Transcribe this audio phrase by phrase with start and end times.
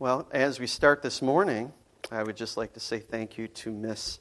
[0.00, 1.74] Well, as we start this morning,
[2.10, 4.18] I would just like to say thank you to Miss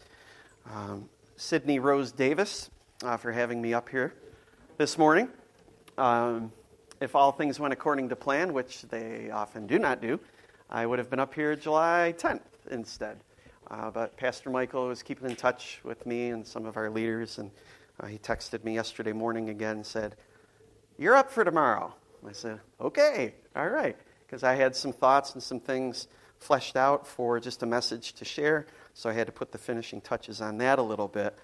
[0.69, 2.69] um, Sydney Rose Davis
[3.01, 4.13] uh, for having me up here
[4.77, 5.29] this morning.
[5.97, 6.51] Um,
[6.99, 10.19] if all things went according to plan, which they often do not do,
[10.69, 13.21] I would have been up here July 10th instead.
[13.71, 17.37] Uh, but Pastor Michael was keeping in touch with me and some of our leaders,
[17.37, 17.51] and
[18.01, 20.17] uh, he texted me yesterday morning again and said,
[20.97, 21.95] You're up for tomorrow.
[22.27, 23.95] I said, Okay, all right
[24.29, 26.07] because I had some thoughts and some things
[26.37, 28.67] fleshed out for just a message to share.
[28.93, 31.35] So I had to put the finishing touches on that a little bit.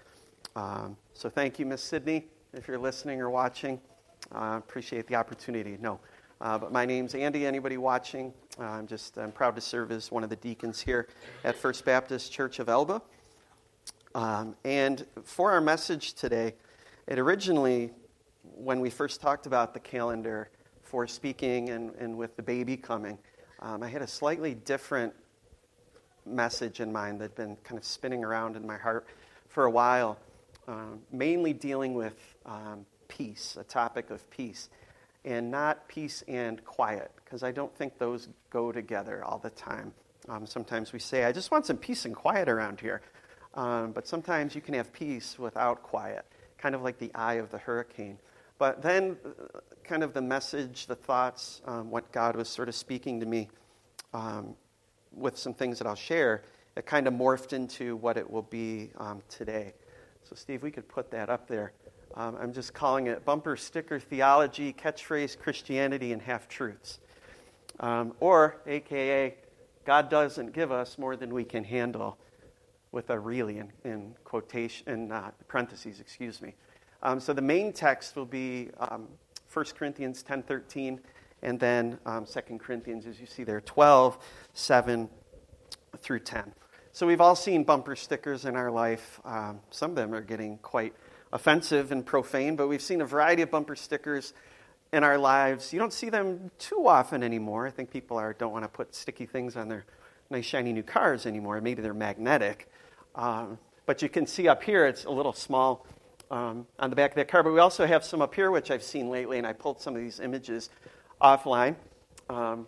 [0.54, 3.80] Um, so thank you, Miss Sydney, if you're listening or watching.
[4.30, 5.76] I uh, appreciate the opportunity.
[5.80, 5.98] No.
[6.40, 7.44] Uh, but my name's Andy.
[7.44, 8.32] Anybody watching?
[8.58, 11.08] Uh, I'm just I'm proud to serve as one of the deacons here
[11.42, 13.02] at First Baptist Church of Elba.
[14.14, 16.54] Um, and for our message today,
[17.08, 17.90] it originally,
[18.42, 20.50] when we first talked about the calendar,
[20.86, 23.18] for speaking and, and with the baby coming,
[23.60, 25.12] um, I had a slightly different
[26.24, 29.06] message in mind that had been kind of spinning around in my heart
[29.48, 30.18] for a while,
[30.68, 34.68] um, mainly dealing with um, peace, a topic of peace,
[35.24, 39.92] and not peace and quiet, because I don't think those go together all the time.
[40.28, 43.00] Um, sometimes we say, I just want some peace and quiet around here.
[43.54, 46.26] Um, but sometimes you can have peace without quiet,
[46.58, 48.18] kind of like the eye of the hurricane.
[48.58, 52.74] But then, uh, kind of the message, the thoughts, um, what God was sort of
[52.74, 53.48] speaking to me
[54.14, 54.54] um,
[55.12, 56.42] with some things that I'll share,
[56.76, 59.74] it kind of morphed into what it will be um, today.
[60.24, 61.72] So, Steve, we could put that up there.
[62.14, 66.98] Um, I'm just calling it bumper sticker theology, catchphrase Christianity, and half truths.
[67.80, 69.34] Um, or, AKA,
[69.84, 72.16] God doesn't give us more than we can handle,
[72.90, 76.54] with a really in, in quotation, in uh, parentheses, excuse me.
[77.06, 79.06] Um, so the main text will be um,
[79.52, 80.98] 1 Corinthians 10.13
[81.40, 84.18] and then um, 2 Corinthians, as you see there, 12,
[84.54, 85.08] 7
[85.98, 86.52] through 10.
[86.90, 89.20] So we've all seen bumper stickers in our life.
[89.24, 90.94] Um, some of them are getting quite
[91.32, 94.34] offensive and profane, but we've seen a variety of bumper stickers
[94.92, 95.72] in our lives.
[95.72, 97.68] You don't see them too often anymore.
[97.68, 99.84] I think people are, don't want to put sticky things on their
[100.28, 101.60] nice shiny new cars anymore.
[101.60, 102.68] Maybe they're magnetic.
[103.14, 105.86] Um, but you can see up here, it's a little small
[106.30, 107.42] um, on the back of that car.
[107.42, 109.94] But we also have some up here, which I've seen lately, and I pulled some
[109.94, 110.70] of these images
[111.20, 111.76] offline.
[112.28, 112.66] Um,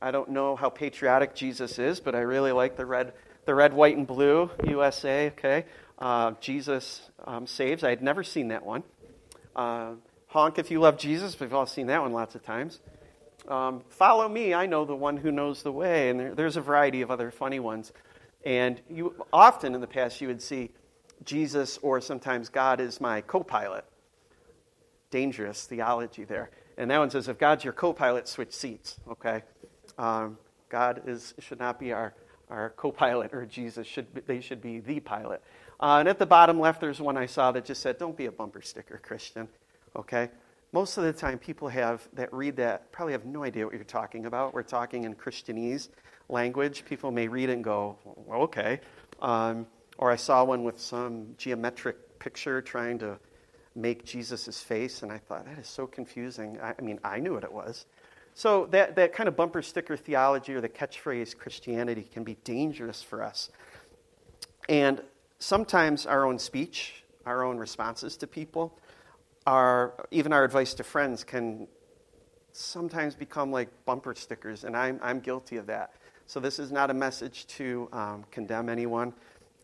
[0.00, 3.12] I don't know how patriotic Jesus is, but I really like the red,
[3.44, 5.28] the red, white, and blue USA.
[5.28, 5.64] Okay,
[5.98, 7.82] uh, Jesus um, saves.
[7.84, 8.82] I had never seen that one.
[9.56, 9.94] Uh,
[10.28, 11.38] honk if you love Jesus.
[11.38, 12.80] We've all seen that one lots of times.
[13.48, 14.54] Um, follow me.
[14.54, 17.30] I know the one who knows the way, and there, there's a variety of other
[17.30, 17.92] funny ones.
[18.44, 20.70] And you often in the past you would see
[21.28, 23.84] Jesus or sometimes God is my co pilot.
[25.10, 26.50] Dangerous theology there.
[26.78, 29.42] And that one says, if God's your co pilot, switch seats, okay?
[29.98, 30.38] Um,
[30.70, 32.14] God is, should not be our,
[32.48, 35.42] our co pilot, or Jesus, should be, they should be the pilot.
[35.78, 38.26] Uh, and at the bottom left, there's one I saw that just said, don't be
[38.26, 39.48] a bumper sticker Christian,
[39.94, 40.30] okay?
[40.72, 43.84] Most of the time, people have that read that probably have no idea what you're
[43.84, 44.54] talking about.
[44.54, 45.88] We're talking in Christianese
[46.28, 46.84] language.
[46.84, 47.96] People may read it and go,
[48.30, 48.80] okay.
[49.20, 49.66] Um,
[49.98, 53.18] or I saw one with some geometric picture trying to
[53.74, 56.58] make Jesus' face, and I thought, that is so confusing.
[56.60, 57.86] I, I mean, I knew what it was.
[58.34, 63.02] So that, that kind of bumper sticker theology or the catchphrase Christianity can be dangerous
[63.02, 63.50] for us.
[64.68, 65.02] And
[65.40, 68.78] sometimes our own speech, our own responses to people,
[69.46, 71.66] our, even our advice to friends can
[72.52, 75.92] sometimes become like bumper stickers, and I'm, I'm guilty of that.
[76.26, 79.14] So this is not a message to um, condemn anyone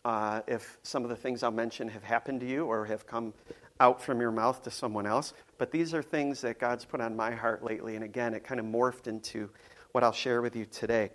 [0.04, 3.32] uh, if some of the things I'll mention have happened to you or have come
[3.80, 5.32] out from your mouth to someone else.
[5.58, 7.96] But these are things that God's put on my heart lately.
[7.96, 9.50] And again, it kind of morphed into
[9.92, 11.10] what I'll share with you today.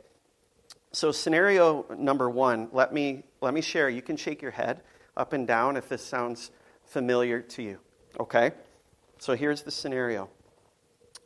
[0.91, 3.89] So, scenario number one, let me, let me share.
[3.89, 4.81] You can shake your head
[5.15, 6.49] up and down if this sounds
[6.83, 7.79] familiar to you.
[8.19, 8.51] Okay?
[9.19, 10.29] So, here's the scenario.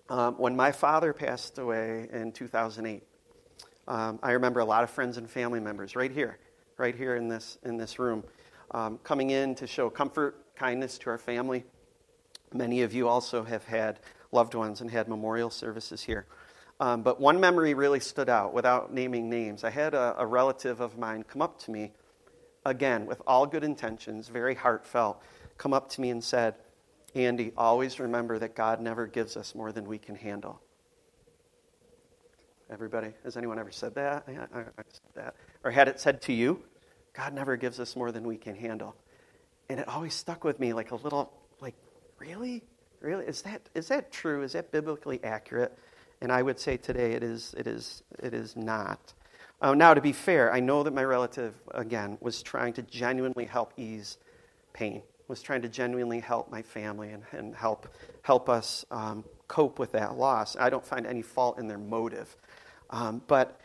[0.10, 3.04] Um, when my father passed away in 2008,
[3.88, 6.40] um, I remember a lot of friends and family members right here
[6.78, 8.24] right here in this, in this room,
[8.72, 11.64] um, coming in to show comfort, kindness to our family.
[12.54, 14.00] Many of you also have had
[14.32, 16.26] loved ones and had memorial services here.
[16.80, 19.64] Um, but one memory really stood out without naming names.
[19.64, 21.92] I had a, a relative of mine come up to me,
[22.66, 25.22] again, with all good intentions, very heartfelt,
[25.58, 26.56] come up to me and said,
[27.16, 30.60] Andy, always remember that God never gives us more than we can handle.
[32.72, 34.24] Everybody, has anyone ever said that?
[34.28, 35.36] I, I, said that.
[35.64, 36.64] Or had it said to you?
[37.14, 38.96] God never gives us more than we can handle.
[39.70, 41.32] And it always stuck with me like a little,
[41.62, 41.76] like,
[42.20, 42.64] really?
[43.02, 43.26] Really?
[43.26, 44.44] Is that, is that true?
[44.44, 45.78] Is that biblically accurate?
[46.22, 49.14] And I would say today it is, it is, it is not.
[49.62, 53.46] Uh, now, to be fair, I know that my relative, again, was trying to genuinely
[53.46, 54.18] help ease
[54.74, 57.88] pain, was trying to genuinely help my family and, and help,
[58.24, 60.58] help us um, cope with that loss.
[60.58, 62.36] I don't find any fault in their motive.
[62.90, 63.60] Um, but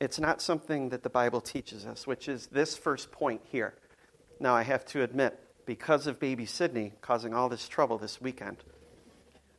[0.00, 3.74] it's not something that the Bible teaches us, which is this first point here.
[4.40, 8.56] Now, I have to admit, because of baby Sydney causing all this trouble this weekend,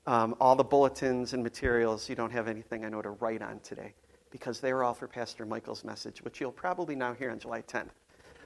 [0.07, 3.59] um, all the bulletins and materials, you don't have anything I know to write on
[3.59, 3.93] today
[4.31, 7.61] because they were all for Pastor Michael's message, which you'll probably now hear on July
[7.61, 7.89] 10th.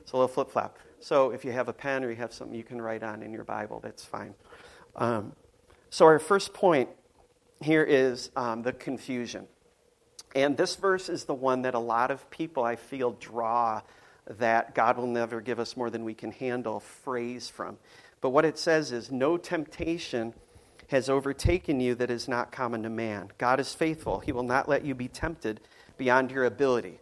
[0.02, 0.78] It's a little flip flop.
[1.00, 3.32] So if you have a pen or you have something you can write on in
[3.32, 4.36] your Bible, that's fine.
[4.98, 5.32] Um,
[5.90, 6.90] so our first point
[7.62, 9.48] here is um, the confusion.
[10.36, 13.82] And this verse is the one that a lot of people, I feel, draw
[14.28, 17.78] that God will never give us more than we can handle phrase from.
[18.20, 20.34] But what it says is, no temptation
[20.90, 23.30] has overtaken you that is not common to man.
[23.38, 24.20] God is faithful.
[24.20, 25.62] He will not let you be tempted
[25.98, 27.00] beyond your ability.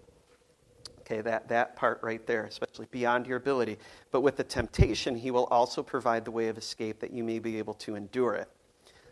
[1.00, 3.78] Okay, that, that part right there, especially beyond your ability.
[4.12, 7.40] But with the temptation, He will also provide the way of escape that you may
[7.40, 8.48] be able to endure it.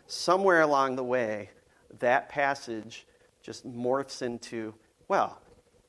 [0.06, 1.50] Somewhere along the way,
[1.98, 3.06] that passage
[3.42, 4.74] just morphs into,
[5.08, 5.40] well,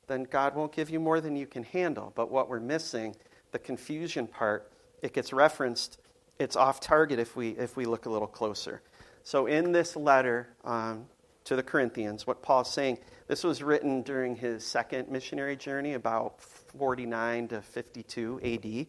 [0.08, 2.12] then God won't give you more than you can handle.
[2.16, 3.16] But what we're missing,
[3.52, 4.72] the confusion part,
[5.02, 5.98] it gets referenced.
[6.40, 8.82] It's off target if we, if we look a little closer.
[9.24, 11.06] So, in this letter um,
[11.46, 12.98] to the Corinthians, what Paul's saying,
[13.28, 18.88] this was written during his second missionary journey, about 49 to 52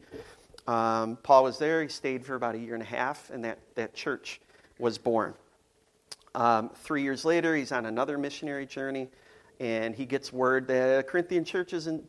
[0.67, 0.75] AD.
[0.75, 1.83] Um, Paul was there.
[1.83, 4.41] He stayed for about a year and a half, and that, that church
[4.79, 5.35] was born.
[6.35, 9.09] Um, three years later, he's on another missionary journey,
[9.61, 12.05] and he gets word that the Corinthian church isn't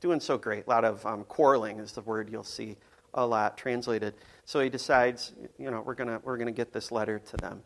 [0.00, 0.66] doing so great.
[0.66, 2.76] A lot of um, quarreling is the word you'll see
[3.14, 4.14] a lot translated.
[4.44, 7.62] So he decides, you know, we're going we're gonna get this letter to them.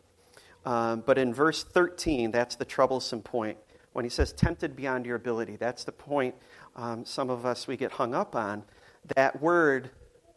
[0.65, 3.57] Um, but in verse 13, that's the troublesome point.
[3.93, 6.35] When he says tempted beyond your ability, that's the point
[6.75, 8.63] um, some of us we get hung up on.
[9.15, 9.91] That word,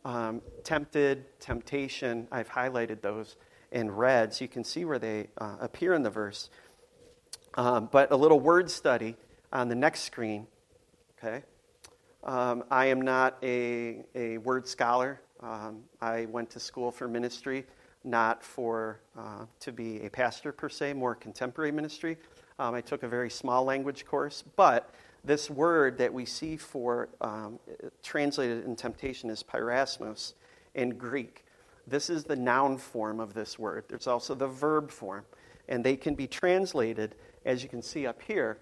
[0.05, 3.37] um, tempted, temptation, I've highlighted those
[3.73, 6.51] in red so you can see where they uh, appear in the verse.
[7.55, 9.17] Um, but a little word study
[9.53, 10.47] on the next screen,
[11.19, 11.43] okay?
[12.25, 15.21] Um, I am not a, a word scholar.
[15.41, 17.65] Um, I went to school for ministry,
[18.05, 22.17] not for uh, to be a pastor per se, more contemporary ministry.
[22.59, 24.93] Um, I took a very small language course, but
[25.25, 27.59] this word that we see for um,
[28.03, 30.35] translated in temptation is peirasmos
[30.75, 31.45] in Greek.
[31.89, 33.85] This is the noun form of this word.
[33.89, 35.25] There's also the verb form,
[35.69, 37.15] and they can be translated,
[37.45, 38.59] as you can see up here,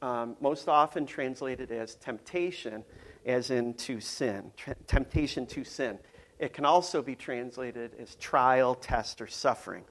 [0.00, 2.84] um, most often translated as temptation,
[3.26, 5.98] as in to sin, T- temptation to sin.
[6.38, 9.84] It can also be translated as trial, test, or suffering.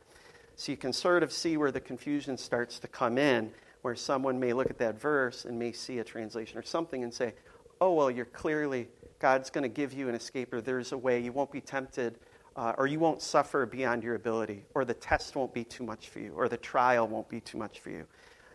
[0.56, 3.52] So you can sort of see where the confusion starts to come in,
[3.82, 7.14] where someone may look at that verse and may see a translation or something and
[7.14, 7.34] say,
[7.82, 8.88] oh, well, you're clearly,
[9.20, 12.18] God's going to give you an escape, or there's a way you won't be tempted
[12.58, 16.10] uh, or you won't suffer beyond your ability, or the test won't be too much
[16.10, 18.06] for you, or the trial won't be too much for you.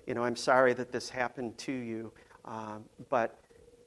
[0.07, 2.13] You know, I'm sorry that this happened to you,
[2.45, 3.39] um, but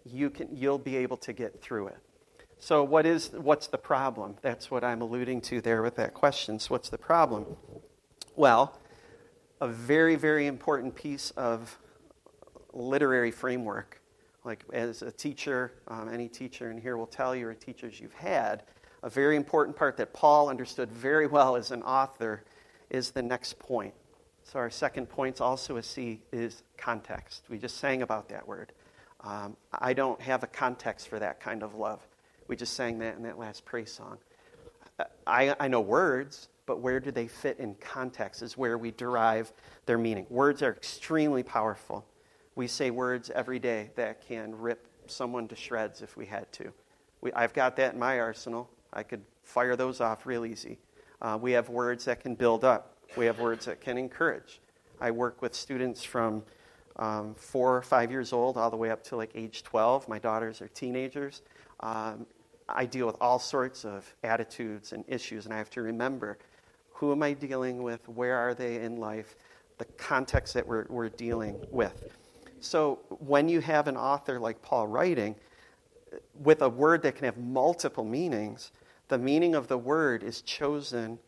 [0.06, 1.98] you can, you'll be able to get through it.
[2.58, 4.38] So, what is, what's the problem?
[4.42, 6.60] That's what I'm alluding to there with that question.
[6.60, 7.46] So, what's the problem?
[8.38, 8.80] Well,
[9.60, 11.78] a very, very important piece of
[12.72, 14.02] literary framework,
[14.46, 18.14] like as a teacher, um, any teacher in here will tell you, or teachers you've
[18.14, 18.64] had,
[19.06, 22.44] a very important part that Paul understood very well as an author
[22.90, 23.94] is the next point.
[24.44, 27.44] So, our second point, also a C, is context.
[27.47, 28.74] We just sang about that word.
[29.21, 32.06] Um, I don't have a context for that kind of love.
[32.47, 34.18] We just sang that in that last praise song.
[35.28, 39.54] I, I know words, but where do they fit in context is where we derive
[39.85, 40.26] their meaning.
[40.30, 42.06] Words are extremely powerful.
[42.56, 46.74] We say words every day that can rip someone to shreds if we had to.
[47.21, 48.69] We, I've got that in my arsenal.
[48.95, 50.80] I could fire those off real easy.
[51.21, 54.61] Uh, we have words that can build up, we have words that can encourage.
[54.99, 56.44] I work with students from
[56.95, 60.07] um, four or five years old all the way up to like age 12.
[60.07, 61.42] My daughters are teenagers.
[61.81, 62.25] Um,
[62.69, 66.37] I deal with all sorts of attitudes and issues, and I have to remember
[66.94, 68.07] who am I dealing with?
[68.07, 69.35] Where are they in life?
[69.78, 72.06] The context that we're, we're dealing with.
[72.61, 75.35] So when you have an author like Paul writing,
[76.35, 78.71] with a word that can have multiple meanings,
[79.07, 81.19] the meaning of the word is chosen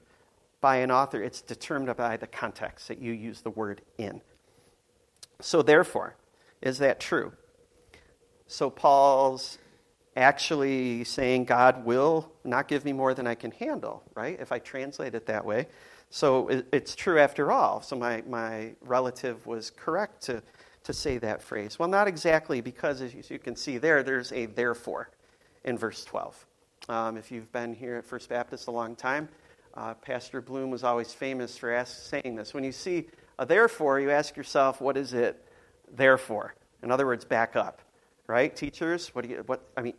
[0.61, 1.21] by an author.
[1.21, 4.21] It's determined by the context that you use the word in.
[5.39, 6.15] So, therefore,
[6.61, 7.33] is that true?
[8.47, 9.59] So, Paul's
[10.17, 14.37] actually saying God will not give me more than I can handle, right?
[14.41, 15.67] If I translate it that way.
[16.09, 17.81] So it's true after all.
[17.81, 20.41] So my, my relative was correct to,
[20.85, 21.77] to say that phrase.
[21.77, 25.11] Well, not exactly, because as you can see there, there's a therefore
[25.63, 26.46] in verse 12.
[26.89, 29.27] Um, if you've been here at First Baptist a long time,
[29.73, 32.53] uh, Pastor Bloom was always famous for ask, saying this.
[32.53, 35.45] When you see a therefore, you ask yourself, what is it
[35.93, 36.55] there for?
[36.81, 37.81] In other words, back up,
[38.25, 38.55] right?
[38.55, 39.95] Teachers, what do you, what, I mean,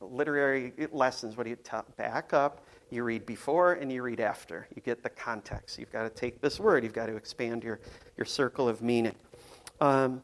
[0.00, 1.84] literary lessons, what do you tell?
[1.96, 2.66] Back up.
[2.90, 4.66] You read before and you read after.
[4.74, 5.78] You get the context.
[5.78, 7.78] You've got to take this word, you've got to expand your,
[8.16, 9.14] your circle of meaning.
[9.80, 10.22] Um,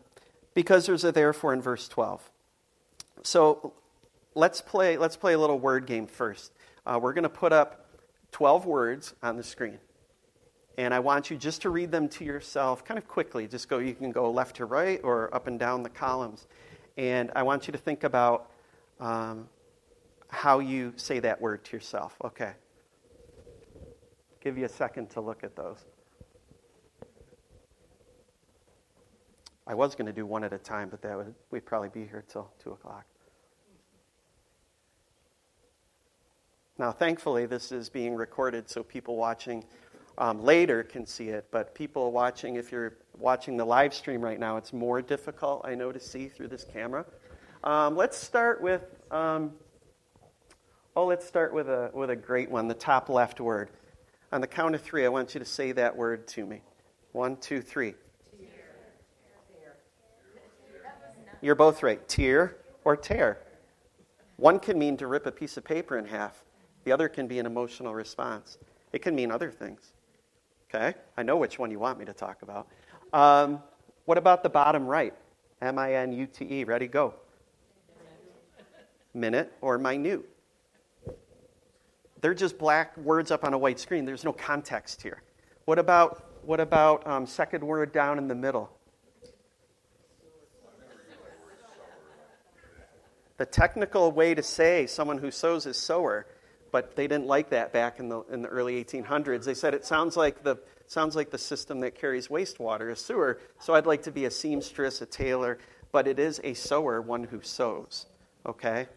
[0.54, 2.28] because there's a therefore in verse 12.
[3.22, 3.72] So
[4.34, 6.52] let's play, let's play a little word game first.
[6.86, 7.86] Uh, we're going to put up
[8.32, 9.78] 12 words on the screen.
[10.78, 13.46] And I want you just to read them to yourself kind of quickly.
[13.46, 16.46] Just go, you can go left to right or up and down the columns.
[16.96, 18.50] And I want you to think about
[18.98, 19.48] um,
[20.28, 22.16] how you say that word to yourself.
[22.24, 22.52] Okay.
[24.40, 25.84] Give you a second to look at those.
[29.66, 32.00] I was going to do one at a time, but that would we'd probably be
[32.00, 33.04] here till two o'clock.
[36.78, 39.64] Now, thankfully, this is being recorded, so people watching
[40.18, 41.46] um, later can see it.
[41.50, 45.74] But people watching, if you're watching the live stream right now, it's more difficult, I
[45.74, 47.04] know, to see through this camera.
[47.64, 49.52] Um, let's start with um,
[50.96, 53.70] oh, let's start with a with a great one, the top left word.
[54.32, 56.62] On the count of three, I want you to say that word to me.
[57.12, 57.94] One, two, three.
[61.42, 62.06] You're both right.
[62.08, 63.38] Tear or tear.
[64.36, 66.44] One can mean to rip a piece of paper in half.
[66.84, 68.58] The other can be an emotional response.
[68.92, 69.92] It can mean other things.
[70.68, 70.94] Okay?
[71.16, 72.68] I know which one you want me to talk about.
[73.12, 73.62] Um,
[74.04, 75.14] what about the bottom right?
[75.60, 76.64] M I N U T E.
[76.64, 77.14] Ready, go.
[79.14, 80.22] Minute or minute.
[82.20, 84.04] They're just black words up on a white screen.
[84.04, 85.22] There's no context here.
[85.64, 88.70] What about what about um, second word down in the middle?
[93.36, 96.26] The technical way to say someone who sows is sower
[96.72, 99.44] but they didn't like that back in the, in the early 1800s.
[99.44, 100.56] They said it sounds like the
[100.88, 103.40] sounds like the system that carries wastewater, a sewer.
[103.60, 105.58] So I'd like to be a seamstress, a tailor,
[105.90, 108.06] but it is a sower, one who sows.
[108.44, 108.88] Okay,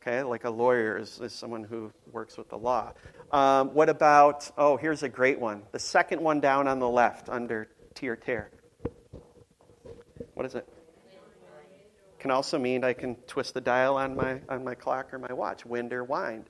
[0.00, 2.92] okay, like a lawyer is, is someone who works with the law.
[3.30, 4.50] Um, what about?
[4.56, 5.62] Oh, here's a great one.
[5.72, 8.50] The second one down on the left under tear tear.
[10.34, 10.66] What is it?
[12.20, 15.32] Can also mean I can twist the dial on my on my clock or my
[15.32, 15.66] watch.
[15.66, 16.48] Wind or wind.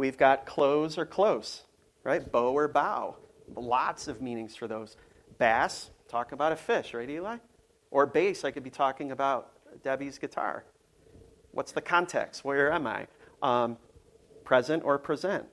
[0.00, 1.64] We've got close or close,
[2.04, 2.32] right?
[2.32, 3.16] Bow or bow.
[3.54, 4.96] Lots of meanings for those.
[5.36, 7.36] Bass, talk about a fish, right, Eli?
[7.90, 9.50] Or bass, I could be talking about
[9.82, 10.64] Debbie's guitar.
[11.50, 12.46] What's the context?
[12.46, 13.08] Where am I?
[13.42, 13.76] Um,
[14.42, 15.44] present or present.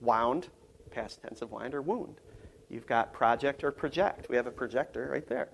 [0.00, 0.50] Wound,
[0.92, 2.20] past tense of wind, or wound.
[2.70, 4.28] You've got project or project.
[4.30, 5.48] We have a projector right there.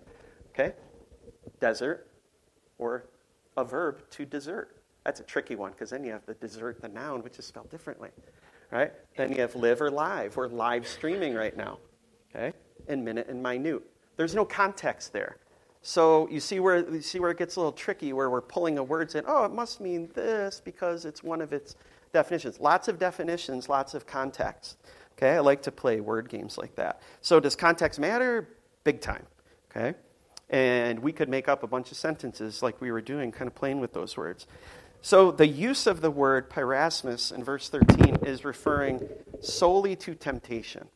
[0.50, 0.74] Okay?
[1.58, 2.06] Desert
[2.76, 3.06] or
[3.56, 4.79] a verb to desert.
[5.04, 7.70] That's a tricky one because then you have the dessert, the noun, which is spelled
[7.70, 8.10] differently,
[8.70, 8.92] right?
[9.16, 10.36] Then you have live or live.
[10.36, 11.78] We're live streaming right now,
[12.34, 12.52] okay?
[12.88, 13.82] In minute and minute.
[14.16, 15.38] There's no context there.
[15.82, 18.76] So you see where you see where it gets a little tricky, where we're pulling
[18.76, 21.76] a word saying, "Oh, it must mean this because it's one of its
[22.12, 24.76] definitions." Lots of definitions, lots of context.
[25.12, 27.00] Okay, I like to play word games like that.
[27.22, 28.48] So does context matter?
[28.84, 29.26] Big time.
[29.70, 29.94] Okay,
[30.50, 33.54] and we could make up a bunch of sentences like we were doing, kind of
[33.54, 34.46] playing with those words.
[35.02, 39.08] So the use of the word peirasmos in verse 13 is referring
[39.40, 40.88] solely to temptation,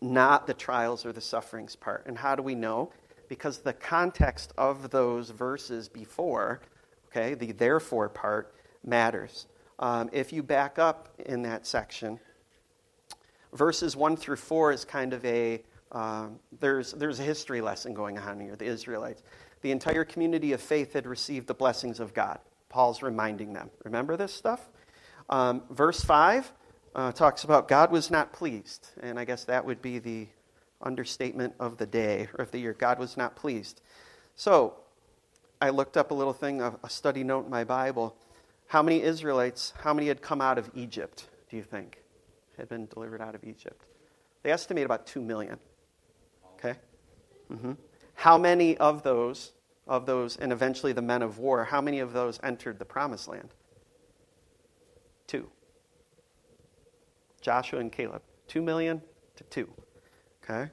[0.00, 2.06] not the trials or the sufferings part.
[2.06, 2.90] And how do we know?
[3.28, 6.60] Because the context of those verses before,
[7.08, 8.52] okay, the therefore part,
[8.84, 9.46] matters.
[9.78, 12.18] Um, if you back up in that section,
[13.52, 18.18] verses 1 through 4 is kind of a um, there's, there's a history lesson going
[18.18, 19.22] on here, the Israelites.
[19.60, 22.40] The entire community of faith had received the blessings of God.
[22.74, 23.70] Paul's reminding them.
[23.84, 24.68] Remember this stuff?
[25.30, 26.52] Um, verse 5
[26.96, 28.88] uh, talks about God was not pleased.
[29.00, 30.26] And I guess that would be the
[30.82, 32.72] understatement of the day or of the year.
[32.72, 33.80] God was not pleased.
[34.34, 34.74] So
[35.60, 38.16] I looked up a little thing, a, a study note in my Bible.
[38.66, 42.02] How many Israelites, how many had come out of Egypt, do you think,
[42.58, 43.86] had been delivered out of Egypt?
[44.42, 45.60] They estimate about 2 million.
[46.54, 46.76] Okay?
[47.52, 47.74] Mm-hmm.
[48.14, 49.52] How many of those
[49.86, 53.28] of those, and eventually the men of war, how many of those entered the promised
[53.28, 53.50] land?
[55.26, 55.50] Two.
[57.40, 58.22] Joshua and Caleb.
[58.48, 59.02] Two million
[59.36, 59.68] to two.
[60.42, 60.70] Okay?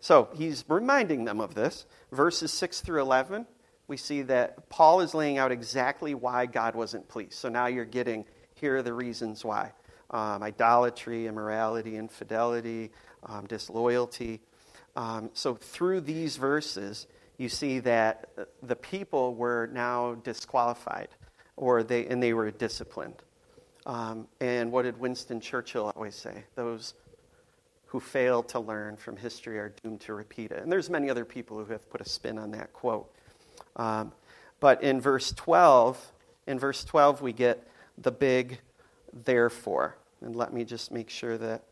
[0.00, 1.86] So he's reminding them of this.
[2.12, 3.46] Verses 6 through 11,
[3.88, 7.34] we see that Paul is laying out exactly why God wasn't pleased.
[7.34, 8.24] So now you're getting,
[8.54, 9.72] here are the reasons why.
[10.10, 12.90] um, idolatry, immorality, infidelity,
[13.24, 14.40] um, disloyalty.
[14.96, 17.06] Um, so through these verses,
[17.40, 18.28] you see that
[18.62, 21.08] the people were now disqualified,
[21.56, 23.22] or they and they were disciplined.
[23.86, 26.44] Um, and what did Winston Churchill always say?
[26.54, 26.92] Those
[27.86, 30.62] who fail to learn from history are doomed to repeat it.
[30.62, 33.10] And there's many other people who have put a spin on that quote.
[33.74, 34.12] Um,
[34.60, 36.12] but in verse 12,
[36.46, 37.66] in verse 12, we get
[37.96, 38.60] the big
[39.24, 39.96] therefore.
[40.20, 41.64] And let me just make sure that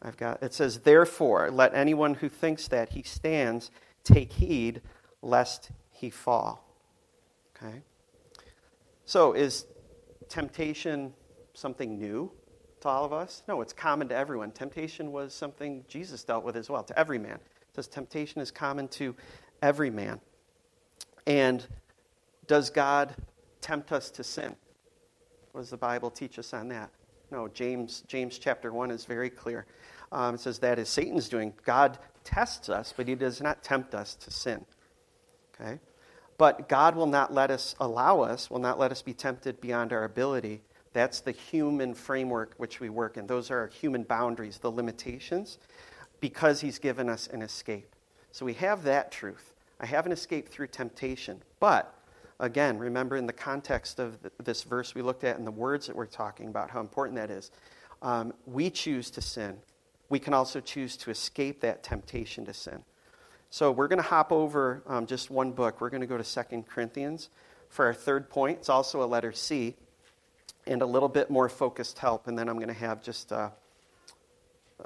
[0.00, 3.72] I've got it says, Therefore, let anyone who thinks that he stands
[4.04, 4.82] take heed
[5.26, 6.64] lest he fall.
[7.56, 7.82] Okay?
[9.04, 9.66] So, is
[10.28, 11.12] temptation
[11.54, 12.30] something new
[12.80, 13.42] to all of us?
[13.48, 14.52] No, it's common to everyone.
[14.52, 17.34] Temptation was something Jesus dealt with as well, to every man.
[17.34, 19.14] It says temptation is common to
[19.60, 20.20] every man.
[21.26, 21.66] And
[22.46, 23.14] does God
[23.60, 24.54] tempt us to sin?
[25.52, 26.90] What does the Bible teach us on that?
[27.32, 29.66] No, James, James chapter 1 is very clear.
[30.12, 31.52] Um, it says that is Satan's doing.
[31.64, 34.64] God tests us, but he does not tempt us to sin.
[35.60, 35.78] Okay?
[36.38, 39.92] But God will not let us, allow us, will not let us be tempted beyond
[39.92, 40.60] our ability.
[40.92, 43.26] That's the human framework which we work in.
[43.26, 45.58] Those are our human boundaries, the limitations,
[46.20, 47.94] because he's given us an escape.
[48.32, 49.54] So we have that truth.
[49.80, 51.42] I have an escape through temptation.
[51.60, 51.94] But
[52.38, 55.96] again, remember in the context of this verse we looked at and the words that
[55.96, 57.50] we're talking about, how important that is.
[58.02, 59.58] Um, we choose to sin.
[60.08, 62.84] We can also choose to escape that temptation to sin.
[63.56, 65.80] So we're going to hop over um, just one book.
[65.80, 67.30] We're going to go to Second Corinthians
[67.70, 68.58] for our third point.
[68.58, 69.74] It's also a letter C
[70.66, 72.28] and a little bit more focused help.
[72.28, 73.50] And then I'm going to have just a,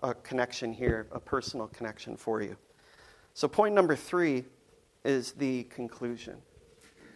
[0.04, 2.56] a connection here, a personal connection for you.
[3.34, 4.44] So, point number three
[5.04, 6.36] is the conclusion.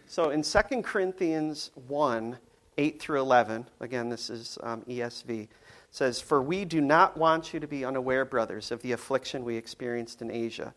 [0.07, 2.37] So in 2 Corinthians 1
[2.77, 5.47] 8 through 11, again, this is um, ESV,
[5.89, 9.55] says, For we do not want you to be unaware, brothers, of the affliction we
[9.55, 10.73] experienced in Asia.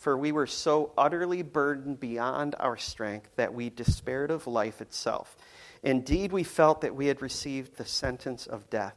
[0.00, 5.36] For we were so utterly burdened beyond our strength that we despaired of life itself.
[5.82, 8.96] Indeed, we felt that we had received the sentence of death.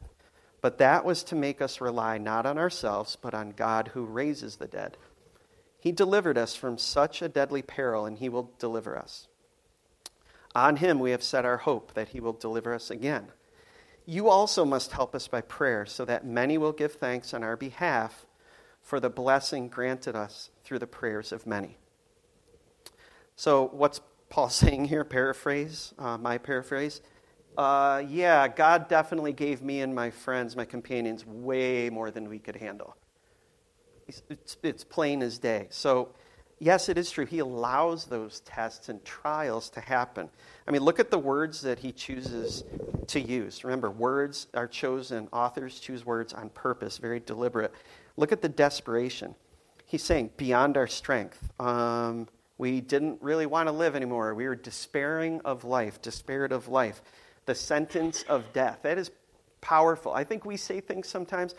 [0.60, 4.56] But that was to make us rely not on ourselves, but on God who raises
[4.56, 4.96] the dead.
[5.78, 9.28] He delivered us from such a deadly peril, and He will deliver us.
[10.54, 13.28] On him we have set our hope that he will deliver us again.
[14.06, 17.56] You also must help us by prayer, so that many will give thanks on our
[17.56, 18.26] behalf
[18.84, 21.78] for the blessing granted us through the prayers of many.
[23.34, 25.04] So, what's Paul saying here?
[25.04, 27.00] Paraphrase, uh, my paraphrase.
[27.56, 32.38] Uh, yeah, God definitely gave me and my friends, my companions, way more than we
[32.38, 32.96] could handle.
[34.06, 35.68] It's, it's, it's plain as day.
[35.70, 36.10] So,
[36.58, 37.24] yes, it is true.
[37.24, 40.28] He allows those tests and trials to happen.
[40.66, 42.64] I mean, look at the words that he chooses
[43.06, 43.64] to use.
[43.64, 47.72] Remember, words are chosen, authors choose words on purpose, very deliberate.
[48.16, 49.34] Look at the desperation.
[49.86, 51.50] He's saying, beyond our strength.
[51.60, 54.34] Um, we didn't really want to live anymore.
[54.34, 57.02] We were despairing of life, despaired of life.
[57.46, 58.80] The sentence of death.
[58.82, 59.10] That is
[59.60, 60.12] powerful.
[60.12, 61.54] I think we say things sometimes,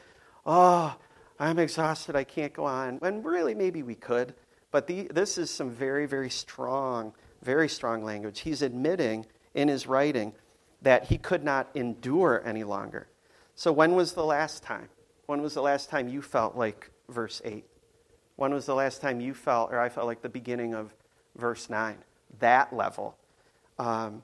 [0.45, 0.95] oh,
[1.39, 2.99] I'm exhausted, I can't go on.
[3.01, 4.33] And really, maybe we could.
[4.71, 8.41] But the, this is some very, very strong, very strong language.
[8.41, 10.33] He's admitting in his writing
[10.81, 13.07] that he could not endure any longer.
[13.55, 14.89] So, when was the last time?
[15.25, 17.65] When was the last time you felt like verse 8?
[18.35, 20.93] When was the last time you felt, or I felt like the beginning of
[21.35, 21.97] verse 9?
[22.39, 23.17] That level.
[23.79, 24.23] Um,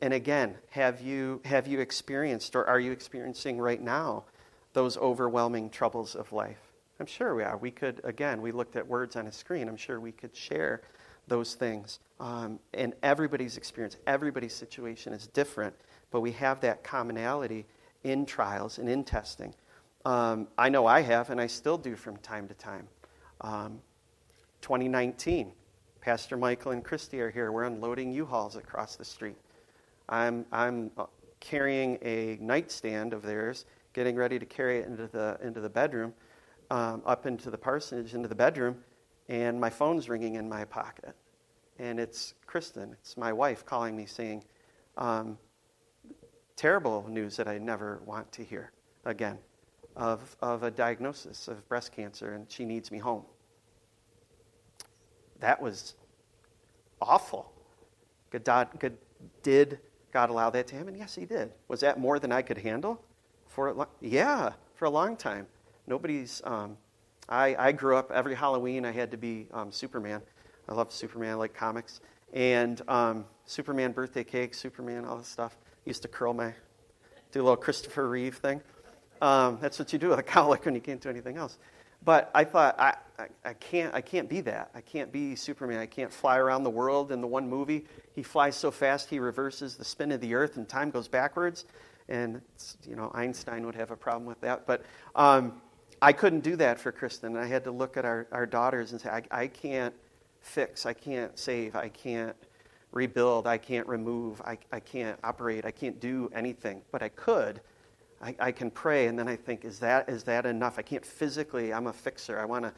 [0.00, 4.24] and again, have you, have you experienced, or are you experiencing right now,
[4.72, 6.58] those overwhelming troubles of life?
[7.00, 7.56] I'm sure we are.
[7.56, 9.68] We could, again, we looked at words on a screen.
[9.68, 10.82] I'm sure we could share
[11.28, 12.00] those things.
[12.20, 15.74] Um, and everybody's experience, everybody's situation is different,
[16.10, 17.66] but we have that commonality
[18.02, 19.54] in trials and in testing.
[20.04, 22.88] Um, I know I have, and I still do from time to time.
[23.40, 23.80] Um,
[24.62, 25.52] 2019,
[26.00, 27.52] Pastor Michael and Christy are here.
[27.52, 29.36] We're unloading U-Hauls across the street.
[30.08, 31.06] I'm, I'm uh,
[31.40, 36.14] carrying a nightstand of theirs, getting ready to carry it into the, into the bedroom
[36.70, 38.76] um, up into the parsonage, into the bedroom,
[39.28, 41.14] and my phone's ringing in my pocket.
[41.78, 44.44] And it's Kristen, it's my wife, calling me saying,
[44.96, 45.38] um,
[46.56, 48.72] terrible news that I never want to hear
[49.04, 49.38] again
[49.98, 53.24] of, of a diagnosis of breast cancer, and she needs me home.
[55.40, 55.94] That was
[57.02, 57.52] awful.
[58.30, 58.96] God, God,
[59.42, 59.78] did
[60.12, 60.94] God allow that to happen?
[60.94, 61.52] Yes, He did.
[61.68, 63.02] Was that more than I could handle?
[63.46, 65.46] For a, yeah, for a long time.
[65.86, 66.40] Nobody's.
[66.44, 66.76] Um,
[67.28, 68.86] I, I grew up every Halloween.
[68.86, 70.22] I had to be um, Superman.
[70.68, 71.32] I love Superman.
[71.32, 72.00] I like comics
[72.32, 75.56] and um, Superman birthday cake, Superman, all this stuff.
[75.84, 76.52] Used to curl my,
[77.32, 78.60] do a little Christopher Reeve thing.
[79.20, 81.58] Um, that's what you do with a cowlick when you can't do anything else.
[82.04, 84.70] But I thought, I, I, I, can't, I can't be that.
[84.74, 85.78] I can't be Superman.
[85.78, 87.84] I can't fly around the world in the one movie.
[88.14, 91.64] He flies so fast, he reverses the spin of the earth, and time goes backwards.
[92.08, 92.40] And,
[92.86, 94.66] you know, Einstein would have a problem with that.
[94.66, 95.60] But um,
[96.00, 97.36] I couldn't do that for Kristen.
[97.36, 99.94] I had to look at our, our daughters and say, I, I can't
[100.40, 102.36] fix, I can't save, I can't
[102.92, 106.82] rebuild, I can't remove, I, I can't operate, I can't do anything.
[106.92, 107.60] But I could.
[108.20, 110.78] I, I can pray, and then I think, is that, is that enough?
[110.78, 112.38] I can't physically, I'm a fixer.
[112.38, 112.72] I want to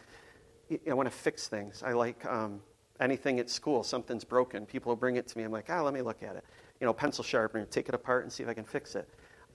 [0.89, 1.83] I want to fix things.
[1.85, 2.61] I like um,
[3.01, 4.67] anything at school, something's broken.
[4.67, 5.45] People bring it to me.
[5.45, 6.45] I'm like, ah, let me look at it.
[6.81, 9.09] You know, pencil sharpener, take it apart and see if I can fix it.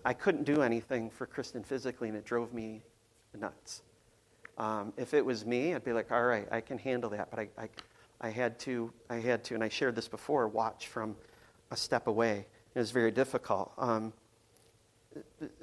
[0.04, 2.84] I couldn't do anything for Kristen physically, and it drove me
[3.38, 3.82] nuts.
[4.58, 7.30] Um, if it was me, I'd be like, all right, I can handle that.
[7.32, 7.70] But I, I,
[8.22, 11.16] I, had to, I had to, and I shared this before, watch from
[11.72, 12.46] a step away.
[12.76, 13.72] It was very difficult.
[13.78, 14.14] Um,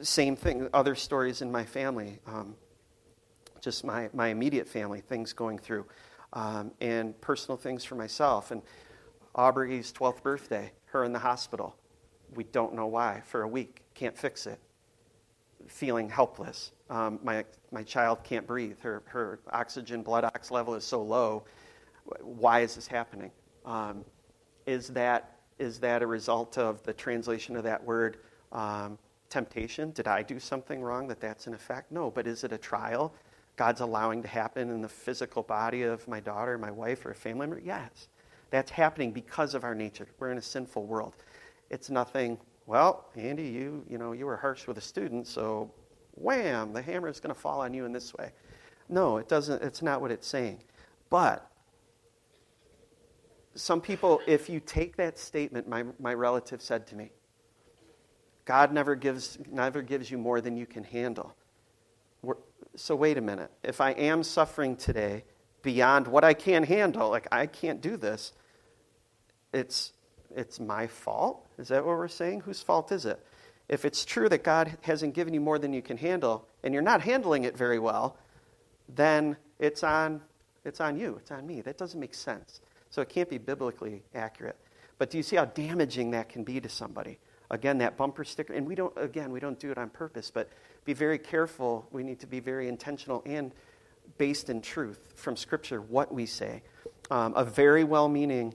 [0.01, 2.55] same thing, other stories in my family, um,
[3.61, 5.87] just my, my immediate family, things going through,
[6.33, 8.51] um, and personal things for myself.
[8.51, 8.63] And
[9.35, 11.77] Aubrey's 12th birthday, her in the hospital.
[12.35, 14.59] We don't know why, for a week, can't fix it.
[15.69, 16.73] Feeling helpless.
[16.91, 18.79] Um, my, my child can't breathe.
[18.81, 21.45] Her, her oxygen, blood ox level is so low.
[22.21, 23.31] Why is this happening?
[23.65, 24.05] Um,
[24.67, 28.19] is, that, is that a result of the translation of that word?
[28.51, 28.99] Um,
[29.33, 29.91] temptation?
[29.93, 31.91] Did I do something wrong that that's an effect?
[31.91, 33.13] No, but is it a trial
[33.57, 37.15] God's allowing to happen in the physical body of my daughter, my wife, or a
[37.15, 37.61] family member?
[37.65, 38.09] Yes.
[38.51, 40.07] That's happening because of our nature.
[40.19, 41.15] We're in a sinful world.
[41.71, 45.73] It's nothing, well, Andy, you, you know, you were harsh with a student, so
[46.15, 48.31] wham, the hammer is going to fall on you in this way.
[48.91, 50.63] No, it doesn't, it's not what it's saying.
[51.09, 51.51] But
[53.55, 57.11] some people, if you take that statement, my, my relative said to me,
[58.45, 61.35] God never gives, never gives you more than you can handle.
[62.23, 62.37] We're,
[62.75, 63.51] so, wait a minute.
[63.63, 65.25] If I am suffering today
[65.63, 68.33] beyond what I can handle, like I can't do this,
[69.53, 69.93] it's,
[70.35, 71.47] it's my fault?
[71.59, 72.41] Is that what we're saying?
[72.41, 73.25] Whose fault is it?
[73.69, 76.83] If it's true that God hasn't given you more than you can handle, and you're
[76.83, 78.17] not handling it very well,
[78.89, 80.21] then it's on,
[80.65, 81.61] it's on you, it's on me.
[81.61, 82.61] That doesn't make sense.
[82.91, 84.57] So, it can't be biblically accurate.
[84.99, 87.19] But do you see how damaging that can be to somebody?
[87.53, 90.49] Again, that bumper sticker, and we don't, again, we don't do it on purpose, but
[90.85, 91.87] be very careful.
[91.93, 93.53] We need to be very intentional and
[94.19, 96.63] based in truth from Scripture what we say.
[97.11, 98.55] Um, a very well meaning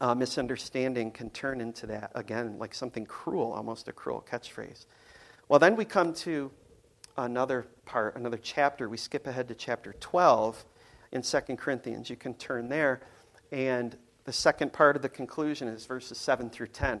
[0.00, 4.86] uh, misunderstanding can turn into that, again, like something cruel, almost a cruel catchphrase.
[5.48, 6.50] Well, then we come to
[7.16, 8.88] another part, another chapter.
[8.88, 10.64] We skip ahead to chapter 12
[11.12, 12.10] in 2 Corinthians.
[12.10, 13.00] You can turn there.
[13.50, 17.00] And the second part of the conclusion is verses 7 through 10.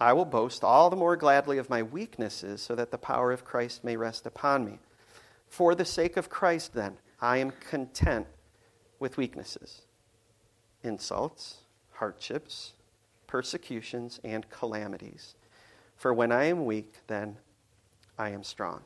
[0.00, 3.44] I will boast all the more gladly of my weaknesses, so that the power of
[3.44, 4.78] Christ may rest upon me.
[5.48, 8.26] For the sake of Christ, then, I am content
[8.98, 9.82] with weaknesses,
[10.82, 11.58] insults,
[11.92, 12.72] hardships,
[13.26, 15.36] persecutions, and calamities.
[15.96, 17.36] For when I am weak, then
[18.18, 18.82] I am strong.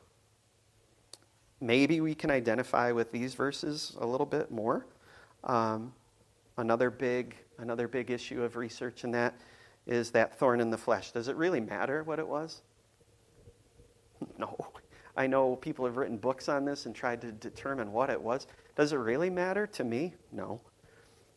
[1.61, 4.87] Maybe we can identify with these verses a little bit more.
[5.45, 5.93] Um,
[6.57, 9.35] another big, another big issue of research in that
[9.89, 11.11] is that thorn in the flesh.
[11.13, 12.63] Does it really matter what it was?
[14.39, 14.57] No.
[15.17, 18.47] I know people have written books on this and tried to determine what it was.
[18.77, 20.15] Does it really matter to me?
[20.31, 20.61] No.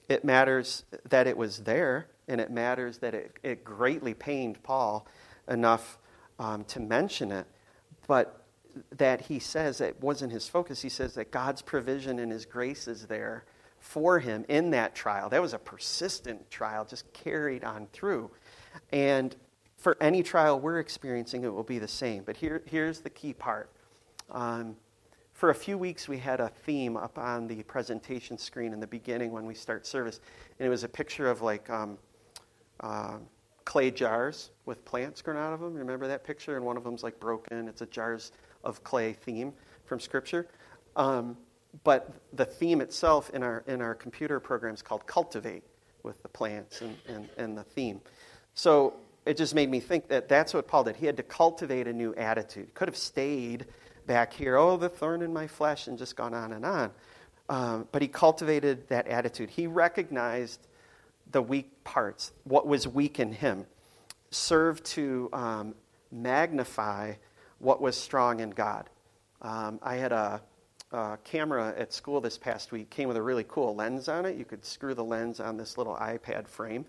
[0.08, 5.08] It matters that it was there, and it matters that it, it greatly pained Paul
[5.48, 5.98] enough
[6.38, 7.48] um, to mention it,
[8.08, 8.44] but
[8.98, 10.82] that he says it wasn't his focus.
[10.82, 13.46] He says that God's provision and his grace is there
[13.80, 15.30] for him in that trial.
[15.30, 18.30] That was a persistent trial, just carried on through.
[18.92, 19.36] And
[19.78, 22.24] for any trial we're experiencing, it will be the same.
[22.24, 23.70] But here, here's the key part.
[24.30, 24.76] Um,
[25.34, 28.88] for a few weeks, we had a theme up on the presentation screen in the
[28.88, 30.20] beginning when we start service,
[30.60, 31.98] and it was a picture of like um,
[32.82, 33.18] uh,
[33.66, 35.74] clay jars with plants growing out of them.
[35.74, 36.58] Remember that picture?
[36.58, 37.68] And one of them's like broken.
[37.68, 39.52] It's a jars of clay theme
[39.86, 40.48] from Scripture.
[40.96, 41.38] Um,
[41.84, 45.64] but the theme itself in our in our computer program is called Cultivate,
[46.04, 48.02] with the plants and, and, and the theme.
[48.54, 48.94] So
[49.26, 50.96] it just made me think that that's what Paul did.
[50.96, 52.74] He had to cultivate a new attitude.
[52.74, 53.66] Could have stayed
[54.08, 56.92] back here, oh, the thorn in my flesh, and just gone on and on.
[57.50, 59.50] Um, but he cultivated that attitude.
[59.50, 60.68] He recognized
[61.32, 63.66] the weak parts, what was weak in him,
[64.32, 65.76] served to um,
[66.12, 67.14] magnify
[67.60, 68.90] what was strong in God.
[69.42, 70.42] Um, I had a,
[70.92, 74.38] a, camera at school this past week, came with a really cool lens on it.
[74.38, 76.86] You could screw the lens on this little iPad frame.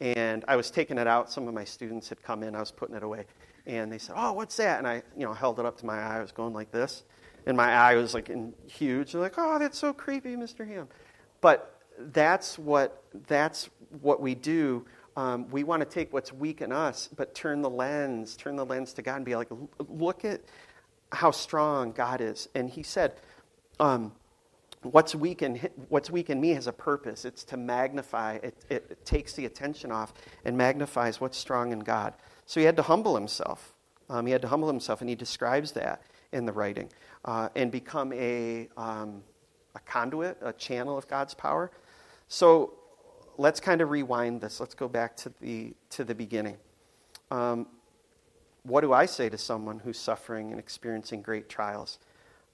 [0.00, 1.30] And I was taking it out.
[1.30, 2.54] Some of my students had come in.
[2.54, 3.26] I was putting it away.
[3.66, 4.78] And they said, Oh, what's that?
[4.78, 6.18] And I you know, held it up to my eye.
[6.18, 7.04] I was going like this.
[7.46, 9.12] And my eye was like in huge.
[9.12, 10.66] They're like, Oh, that's so creepy, Mr.
[10.66, 10.88] Ham.
[11.40, 13.68] But that's what, that's
[14.00, 14.86] what we do
[15.16, 18.64] um, we want to take what's weak in us, but turn the lens, turn the
[18.64, 19.48] lens to God and be like,
[19.88, 20.40] look at
[21.12, 22.48] how strong God is.
[22.54, 23.14] And he said,
[23.78, 24.12] um,
[24.82, 25.56] what's, weak in,
[25.88, 27.24] what's weak in me has a purpose.
[27.24, 30.14] It's to magnify, it, it, it takes the attention off
[30.44, 32.14] and magnifies what's strong in God.
[32.46, 33.74] So he had to humble himself.
[34.08, 36.90] Um, he had to humble himself, and he describes that in the writing
[37.24, 39.22] uh, and become a, um,
[39.74, 41.70] a conduit, a channel of God's power.
[42.28, 42.74] So
[43.38, 44.60] let's kind of rewind this.
[44.60, 46.56] Let's go back to the, to the beginning.
[47.30, 47.66] Um,
[48.62, 51.98] what do I say to someone who's suffering and experiencing great trials?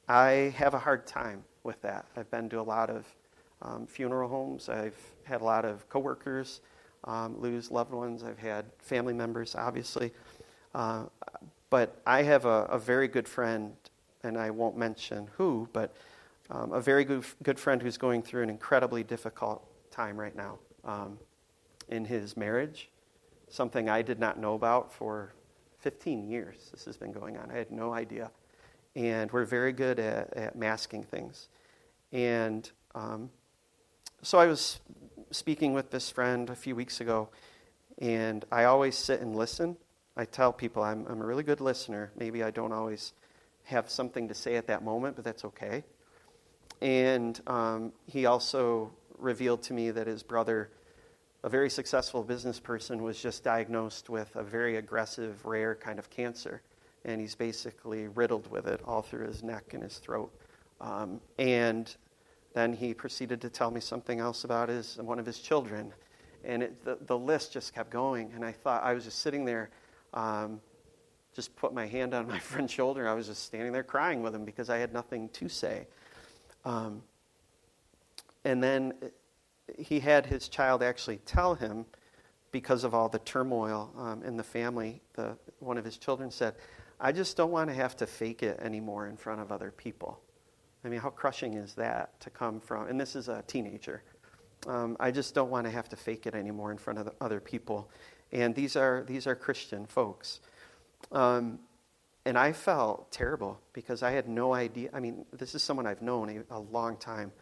[0.09, 2.07] I have a hard time with that.
[2.17, 3.05] I've been to a lot of
[3.63, 4.69] um, funeral homes.
[4.69, 6.61] I've had a lot of coworkers
[7.05, 8.23] um, lose loved ones.
[8.23, 10.13] I've had family members, obviously.
[10.75, 11.05] Uh,
[11.71, 13.75] but I have a, a, very good friend,
[14.23, 15.95] and I won't mention who, but
[16.51, 20.59] um, a very good, good friend who's going through an incredibly difficult time right now
[20.85, 21.19] um,
[21.89, 22.91] in his marriage,
[23.49, 25.33] something I did not know about for
[25.79, 26.69] 15 years.
[26.73, 27.51] This has been going on.
[27.51, 28.31] I had no idea.
[28.95, 31.49] And we're very good at, at masking things.
[32.13, 33.31] And um,
[34.23, 34.81] so I was
[35.31, 37.29] speaking with this friend a few weeks ago,
[37.99, 39.77] and I always sit and listen.
[40.17, 42.11] I tell people I'm, I'm a really good listener.
[42.19, 43.13] Maybe I don't always
[43.65, 45.85] have something to say at that moment, but that's okay.
[46.81, 50.71] And um, he also revealed to me that his brother,
[51.43, 56.11] a very successful business person, was just diagnosed with a very aggressive, rare kind of
[56.11, 56.63] cancer.
[57.05, 60.33] And he's basically riddled with it all through his neck and his throat.
[60.81, 61.95] Um, and
[62.55, 65.93] then he proceeded to tell me something else about his, one of his children.
[66.45, 68.33] And it, the, the list just kept going.
[68.35, 69.71] And I thought, I was just sitting there,
[70.15, 70.61] um,
[71.35, 73.09] just put my hand on my friend's shoulder.
[73.09, 75.87] I was just standing there crying with him because I had nothing to say.
[76.65, 77.03] Um,
[78.45, 78.95] and then
[79.79, 81.85] he had his child actually tell him,
[82.53, 86.55] because of all the turmoil um, in the family, the, one of his children said,
[86.99, 90.21] I just don't want to have to fake it anymore in front of other people.
[90.87, 92.87] I mean, how crushing is that to come from?
[92.87, 94.05] And this is a teenager.
[94.69, 97.41] Um, I just don't want to have to fake it anymore in front of other
[97.41, 97.91] people.
[98.31, 100.39] And these are, these are Christian folks.
[101.11, 101.59] Um,
[102.25, 104.91] and I felt terrible because I had no idea.
[104.93, 107.33] I mean, this is someone I've known a, a long time.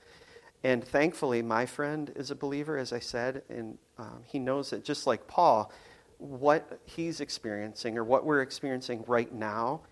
[0.63, 4.85] And thankfully, my friend is a believer, as I said, and um, he knows that
[4.85, 5.71] just like Paul,
[6.17, 9.83] what he's experiencing or what we're experiencing right now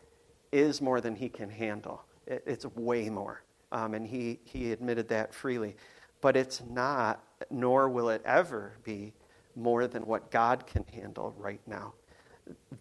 [0.53, 2.03] is more than he can handle.
[2.27, 3.43] It, it's way more.
[3.71, 5.77] Um, and he, he admitted that freely.
[6.21, 9.13] But it's not, nor will it ever be,
[9.57, 11.95] more than what God can handle right now.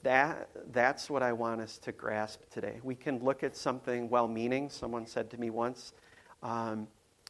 [0.03, 2.79] That, that's what I want us to grasp today.
[2.83, 4.69] We can look at something well meaning.
[4.69, 5.93] Someone said to me once,
[6.41, 6.87] um,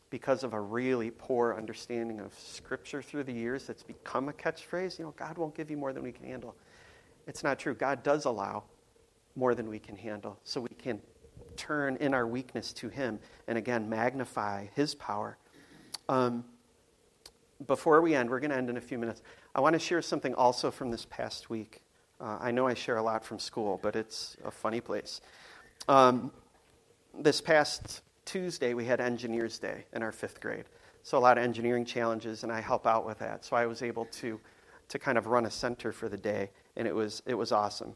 [0.09, 4.99] because of a really poor understanding of Scripture through the years that's become a catchphrase.
[4.99, 6.55] You know, God won't give you more than we can handle.
[7.27, 7.73] It's not true.
[7.73, 8.63] God does allow
[9.35, 10.37] more than we can handle.
[10.43, 11.01] So we can
[11.57, 15.37] turn in our weakness to Him and again magnify His power.
[16.09, 16.43] Um,
[17.67, 19.21] before we end, we're going to end in a few minutes.
[19.53, 21.81] I want to share something also from this past week.
[22.19, 25.21] Uh, I know I share a lot from school, but it's a funny place.
[25.87, 26.31] Um,
[27.17, 30.65] this past Tuesday, we had Engineers Day in our fifth grade.
[31.03, 33.43] So, a lot of engineering challenges, and I help out with that.
[33.43, 34.39] So, I was able to,
[34.89, 37.95] to kind of run a center for the day, and it was, it was awesome.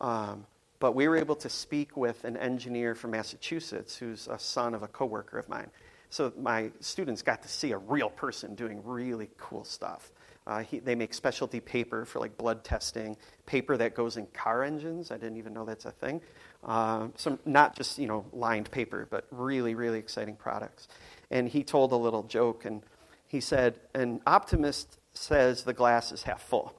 [0.00, 0.46] Um,
[0.80, 4.82] but we were able to speak with an engineer from Massachusetts who's a son of
[4.82, 5.70] a coworker of mine.
[6.08, 10.10] So, my students got to see a real person doing really cool stuff.
[10.46, 13.16] Uh, he, they make specialty paper for like blood testing,
[13.46, 15.12] paper that goes in car engines.
[15.12, 16.20] I didn't even know that's a thing.
[16.64, 20.88] Uh, some not just you know lined paper, but really really exciting products.
[21.30, 22.82] And he told a little joke, and
[23.28, 26.74] he said, "An optimist says the glass is half full.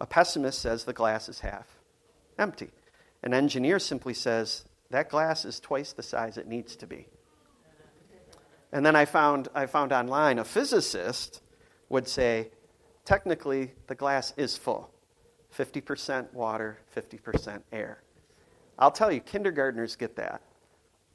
[0.00, 1.66] A pessimist says the glass is half
[2.38, 2.70] empty.
[3.24, 7.08] An engineer simply says that glass is twice the size it needs to be."
[8.70, 11.40] And then I found I found online a physicist
[11.88, 12.50] would say,
[13.04, 14.90] technically the glass is full.
[15.56, 18.02] 50% water, 50% air.
[18.78, 20.42] I'll tell you, kindergartners get that.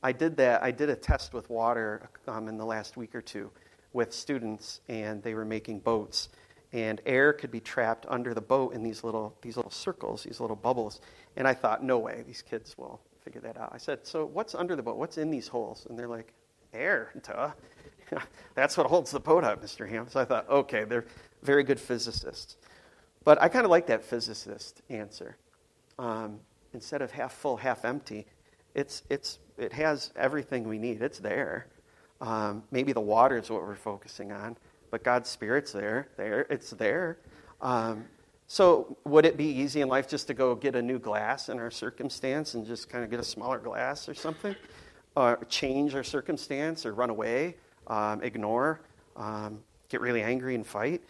[0.02, 0.63] I did that.
[0.63, 3.52] I did a test with water um, in the last week or two
[3.91, 6.30] with students, and they were making boats,
[6.72, 10.39] and air could be trapped under the boat in these little these little circles, these
[10.39, 11.02] little bubbles.
[11.39, 13.71] And I thought, no way, these kids will figure that out.
[13.73, 14.97] I said, so what's under the boat?
[14.97, 15.88] What's in these holes?
[15.89, 16.34] And they're like,
[16.73, 17.52] air, duh.
[18.56, 19.88] That's what holds the boat up, Mr.
[19.89, 20.08] Ham.
[20.10, 21.06] So I thought, okay, they're
[21.41, 22.58] very good physicists.
[23.23, 25.38] But I kind of like that physicist answer.
[25.97, 26.41] Um,
[26.73, 28.28] instead of half full, half empty,
[28.75, 31.02] it's, it's, it has everything we need.
[31.02, 31.67] It's there.
[32.19, 34.58] Um, maybe the water is what we're focusing on,
[34.91, 36.10] but God's Spirit's there.
[36.17, 37.17] There, it's there.
[37.62, 38.06] Um,
[38.52, 41.60] so, would it be easy in life just to go get a new glass in
[41.60, 44.56] our circumstance and just kind of get a smaller glass or something?
[45.16, 48.82] Or change our circumstance or run away, um, ignore,
[49.16, 51.04] um, get really angry and fight?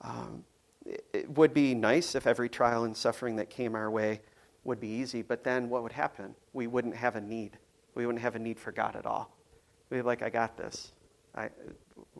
[0.00, 0.42] Um,
[0.86, 4.22] it, it would be nice if every trial and suffering that came our way
[4.64, 6.34] would be easy, but then what would happen?
[6.54, 7.58] We wouldn't have a need.
[7.94, 9.36] We wouldn't have a need for God at all.
[9.90, 10.92] We'd be like, I got this.
[11.34, 11.50] I,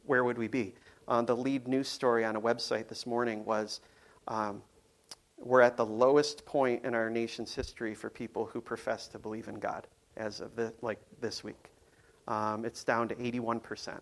[0.04, 0.74] where would we be?
[1.08, 3.80] Uh, the lead news story on a website this morning was
[4.28, 4.62] um,
[5.38, 9.48] we're at the lowest point in our nation's history for people who profess to believe
[9.48, 9.86] in God
[10.16, 11.70] as of the, like this week.
[12.26, 14.00] Um, it's down to 81%.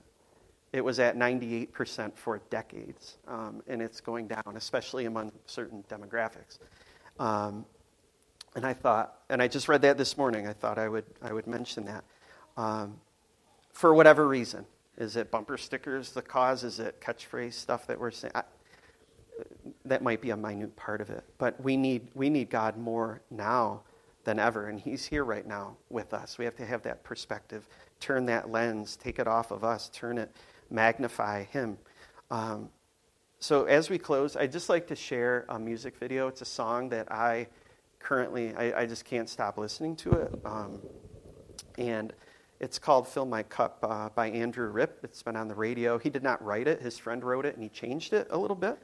[0.72, 6.58] It was at 98% for decades, um, and it's going down, especially among certain demographics.
[7.18, 7.64] Um,
[8.56, 10.46] and I thought, and I just read that this morning.
[10.46, 12.04] I thought I would I would mention that.
[12.56, 13.00] Um,
[13.72, 14.64] for whatever reason,
[14.96, 16.62] is it bumper stickers the cause?
[16.64, 18.32] Is it catchphrase stuff that we're saying?
[18.34, 18.42] I,
[19.84, 21.24] that might be a minute part of it.
[21.38, 23.82] But we need, we need God more now
[24.24, 26.38] than ever, and He's here right now with us.
[26.38, 27.68] We have to have that perspective,
[28.00, 30.34] turn that lens, take it off of us, turn it,
[30.70, 31.76] magnify Him.
[32.30, 32.70] Um,
[33.38, 36.28] so as we close, I'd just like to share a music video.
[36.28, 37.46] It's a song that I
[37.98, 40.34] currently, I, I just can't stop listening to it.
[40.46, 40.78] Um,
[41.76, 42.14] and
[42.58, 45.00] it's called Fill My Cup uh, by Andrew Ripp.
[45.02, 45.98] It's been on the radio.
[45.98, 48.56] He did not write it, his friend wrote it, and he changed it a little
[48.56, 48.78] bit.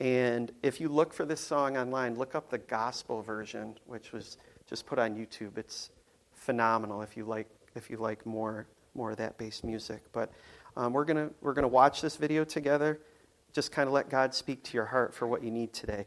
[0.00, 4.36] And if you look for this song online, look up the gospel version, which was
[4.68, 5.56] just put on YouTube.
[5.56, 5.90] It's
[6.32, 10.02] phenomenal if you like if you like more more of that bass music.
[10.12, 10.30] But
[10.76, 13.00] um, we're gonna we're gonna watch this video together.
[13.52, 16.06] Just kind of let God speak to your heart for what you need today.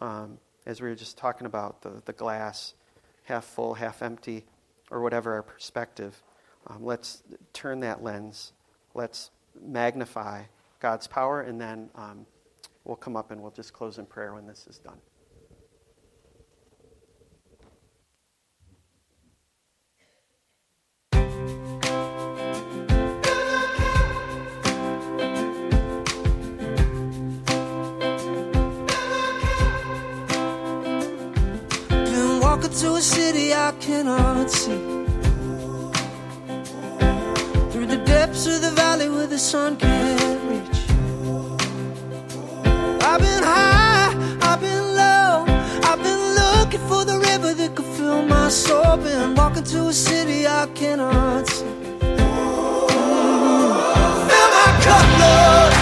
[0.00, 2.74] Um, as we were just talking about the the glass,
[3.24, 4.44] half full, half empty,
[4.90, 6.22] or whatever our perspective.
[6.68, 8.52] Um, let's turn that lens.
[8.94, 10.44] Let's magnify
[10.80, 11.90] God's power, and then
[12.84, 14.98] we'll come up and we'll just close in prayer when this is done.
[31.90, 34.78] Been walking to a city I cannot see.
[37.70, 40.73] Through the depths of the valley where the sun can't reach.
[43.14, 44.10] I've been high,
[44.42, 45.44] I've been low.
[45.88, 48.96] I've been looking for the river that could fill my soul.
[48.96, 51.64] Been walking to a city I cannot see.
[54.30, 55.73] Fill my cup, Lord.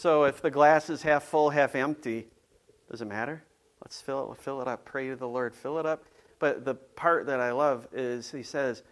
[0.00, 2.26] So if the glass is half full, half empty,
[2.90, 3.44] does it matter?
[3.84, 4.86] Let's fill it, fill it up.
[4.86, 6.04] Pray to the Lord, fill it up.
[6.38, 8.82] But the part that I love is he says,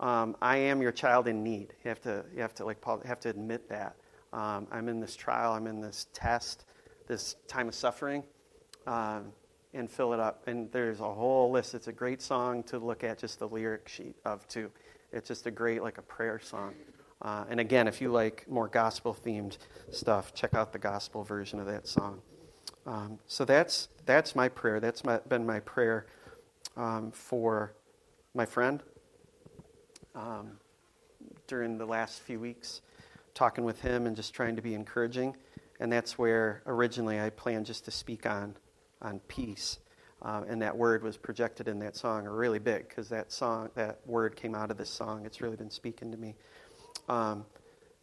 [0.00, 3.00] um, "I am your child in need." You have to, you have to, like Paul,
[3.04, 3.94] have to admit that.
[4.32, 5.52] Um, I'm in this trial.
[5.52, 6.64] I'm in this test,
[7.06, 8.24] this time of suffering,
[8.88, 9.32] um,
[9.72, 10.48] and fill it up.
[10.48, 11.76] And there's a whole list.
[11.76, 14.72] It's a great song to look at, just the lyric sheet of too.
[15.12, 16.74] It's just a great, like a prayer song.
[17.22, 19.56] Uh, and again, if you like more gospel themed
[19.90, 22.20] stuff, check out the gospel version of that song.
[22.86, 24.78] Um, so that's that's my prayer.
[24.80, 26.06] That's my, been my prayer
[26.76, 27.74] um, for
[28.34, 28.82] my friend
[30.14, 30.52] um,
[31.46, 32.82] during the last few weeks,
[33.34, 35.36] talking with him and just trying to be encouraging.
[35.80, 38.56] And that's where originally I planned just to speak on
[39.02, 39.78] on peace.
[40.22, 44.00] Uh, and that word was projected in that song really big because that song, that
[44.06, 45.26] word came out of this song.
[45.26, 46.34] It's really been speaking to me.
[47.08, 47.44] Um,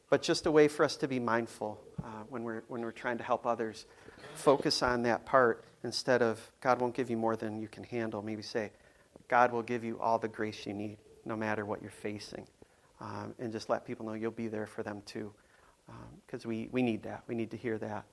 [0.09, 3.17] but just a way for us to be mindful uh, when, we're, when we're trying
[3.17, 3.85] to help others.
[4.35, 8.21] Focus on that part instead of God won't give you more than you can handle.
[8.21, 8.71] Maybe say,
[9.27, 12.45] God will give you all the grace you need, no matter what you're facing.
[13.01, 15.33] Um, and just let people know you'll be there for them too.
[16.25, 17.23] Because we, we need that.
[17.27, 18.05] We need to hear that.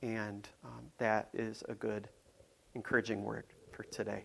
[0.00, 2.08] And um, that is a good,
[2.74, 4.24] encouraging word for today.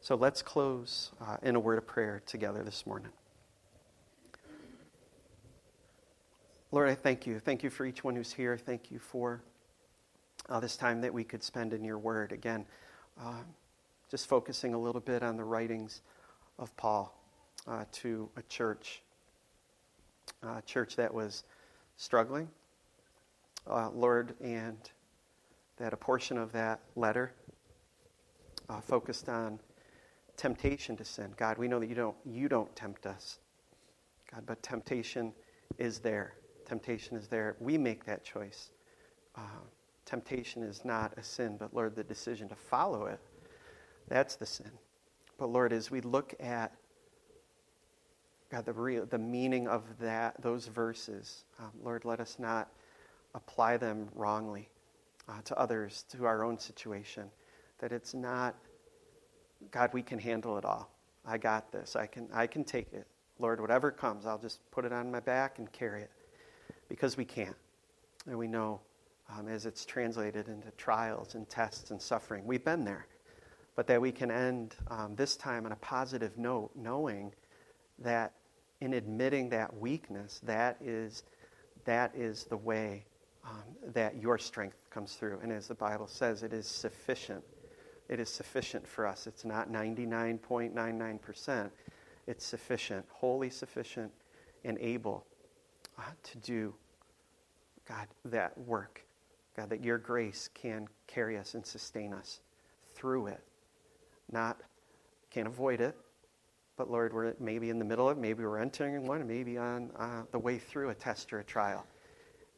[0.00, 3.10] So let's close uh, in a word of prayer together this morning.
[6.74, 7.38] Lord, I thank you.
[7.38, 8.58] Thank you for each one who's here.
[8.58, 9.40] Thank you for
[10.48, 12.32] uh, this time that we could spend in your word.
[12.32, 12.66] Again,
[13.22, 13.44] uh,
[14.10, 16.00] just focusing a little bit on the writings
[16.58, 17.16] of Paul
[17.68, 19.02] uh, to a church,
[20.42, 21.44] a church that was
[21.96, 22.48] struggling,
[23.70, 24.76] uh, Lord, and
[25.76, 27.34] that a portion of that letter
[28.68, 29.60] uh, focused on
[30.36, 31.34] temptation to sin.
[31.36, 33.38] God, we know that you don't, you don't tempt us,
[34.28, 35.32] God, but temptation
[35.78, 36.34] is there
[36.66, 37.56] temptation is there.
[37.60, 38.70] We make that choice.
[39.36, 39.40] Uh,
[40.04, 43.20] temptation is not a sin, but Lord, the decision to follow it,
[44.08, 44.70] that's the sin.
[45.38, 46.72] But Lord, as we look at
[48.50, 52.68] God, the real, the meaning of that, those verses, um, Lord, let us not
[53.34, 54.68] apply them wrongly
[55.28, 57.24] uh, to others, to our own situation.
[57.78, 58.54] That it's not,
[59.70, 60.90] God, we can handle it all.
[61.26, 61.96] I got this.
[61.96, 63.06] I can, I can take it.
[63.40, 66.10] Lord, whatever comes, I'll just put it on my back and carry it
[66.88, 67.56] because we can't.
[68.26, 68.80] And we know
[69.28, 73.06] um, as it's translated into trials and tests and suffering, we've been there.
[73.76, 77.32] But that we can end um, this time on a positive note, knowing
[77.98, 78.32] that
[78.80, 81.24] in admitting that weakness, that is,
[81.84, 83.04] that is the way
[83.44, 83.62] um,
[83.92, 85.40] that your strength comes through.
[85.42, 87.42] And as the Bible says, it is sufficient.
[88.08, 89.26] It is sufficient for us.
[89.26, 91.70] It's not 99.99%.
[92.26, 94.12] It's sufficient, wholly sufficient,
[94.64, 95.26] and able
[96.22, 96.74] to do,
[97.88, 99.04] God, that work.
[99.56, 102.40] God, that your grace can carry us and sustain us
[102.94, 103.40] through it.
[104.32, 104.60] Not,
[105.30, 105.96] can't avoid it,
[106.76, 109.90] but Lord, we're maybe in the middle of it, maybe we're entering one, maybe on
[109.96, 111.86] uh, the way through a test or a trial.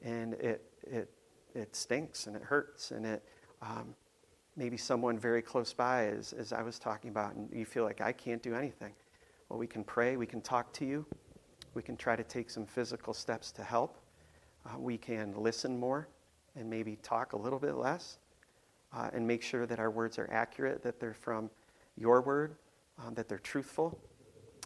[0.03, 1.11] And it, it,
[1.55, 3.22] it stinks and it hurts and it,
[3.61, 3.95] um,
[4.57, 8.01] maybe someone very close by, as, as I was talking about, and you feel like
[8.01, 8.93] I can't do anything.
[9.49, 11.05] Well, we can pray, we can talk to you,
[11.77, 13.99] we can try to take some physical steps to help.
[14.64, 16.09] Uh, we can listen more
[16.57, 18.16] and maybe talk a little bit less
[18.95, 21.51] uh, and make sure that our words are accurate, that they're from
[21.99, 22.57] your word,
[22.99, 23.97] um, that they're truthful,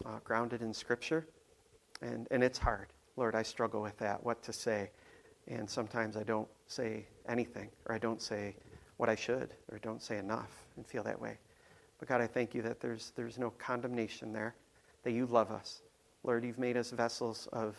[0.05, 1.27] uh, grounded in Scripture.
[2.01, 2.87] And, and it's hard.
[3.17, 4.89] Lord, I struggle with that, what to say.
[5.47, 8.55] And sometimes I don't say anything, or I don't say
[8.95, 11.37] what I should, or don't say enough and feel that way.
[11.99, 14.55] But God, I thank you that there's, there's no condemnation there,
[15.03, 15.81] that you love us.
[16.23, 17.75] Lord, you've made us vessels of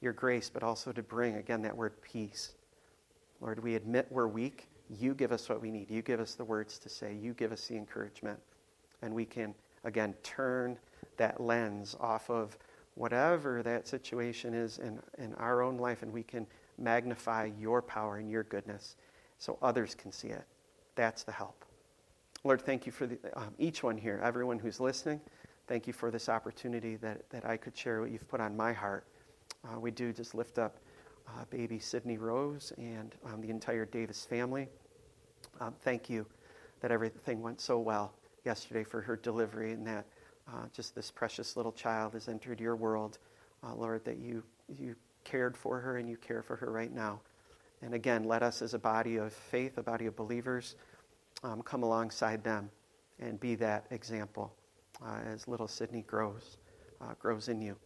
[0.00, 2.52] your grace, but also to bring, again, that word peace.
[3.40, 5.90] Lord, we admit we're weak You give us what we need.
[5.90, 7.14] You give us the words to say.
[7.14, 8.38] You give us the encouragement.
[9.02, 10.78] And we can, again, turn
[11.18, 12.56] that lens off of
[12.94, 16.46] whatever that situation is in, in our own life, and we can
[16.78, 18.96] magnify your power and your goodness
[19.38, 20.44] so others can see it.
[20.96, 21.64] That's the help.
[22.44, 25.20] Lord, thank you for the, um, each one here, everyone who's listening.
[25.68, 28.72] Thank you for this opportunity that, that I could share what you've put on my
[28.72, 29.04] heart.
[29.62, 30.78] Uh, we do just lift up
[31.28, 34.66] uh, baby Sydney Rose and um, the entire Davis family.
[35.60, 36.24] Um, thank you
[36.80, 38.14] that everything went so well
[38.46, 40.06] yesterday for her delivery and that
[40.48, 43.18] uh, just this precious little child has entered your world.
[43.62, 47.20] Uh, Lord, that you, you cared for her and you care for her right now.
[47.82, 50.76] And again, let us as a body of faith, a body of believers,
[51.44, 52.70] um, come alongside them
[53.20, 54.54] and be that example
[55.04, 56.58] uh, as little Sydney grows,
[57.00, 57.76] uh, grows in you.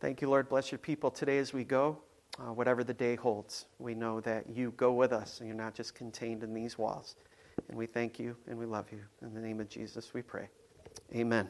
[0.00, 0.48] Thank you, Lord.
[0.48, 1.98] Bless your people today as we go.
[2.38, 5.74] Uh, whatever the day holds, we know that you go with us and you're not
[5.74, 7.16] just contained in these walls.
[7.68, 9.00] And we thank you and we love you.
[9.22, 10.48] In the name of Jesus, we pray.
[11.14, 11.48] Amen.